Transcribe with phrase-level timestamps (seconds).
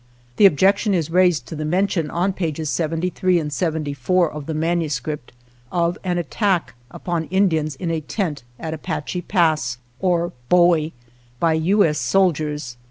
[0.37, 4.47] The objection is raised to the mention on pages seventy three and seventy four of
[4.47, 5.31] the manuscript
[5.71, 10.93] of an attack upon Indians in a tent at Apache Pass or Bowie,
[11.39, 11.85] by U.
[11.85, 11.99] S.
[11.99, 12.77] soldiers.